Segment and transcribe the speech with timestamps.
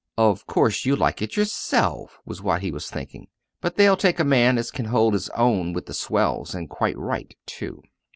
[0.17, 3.27] "Of course you'd like it yourself!" was what he was thinking.
[3.61, 6.97] "But they'll take a man as can hold his own with the swells and quite
[6.97, 7.83] right too!"